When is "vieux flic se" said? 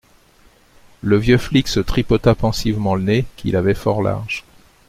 1.15-1.79